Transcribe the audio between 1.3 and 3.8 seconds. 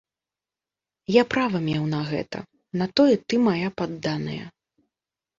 права меў на гэта, на тое ты мая